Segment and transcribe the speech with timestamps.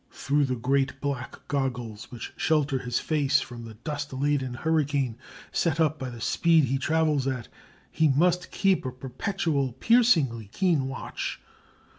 [0.09, 5.15] Through the great black goggles which shelter his face from the dust laden hurricane
[5.51, 7.49] set up by the speed he travels at
[7.91, 11.39] he must keep a perpetual, piercingly keen watch.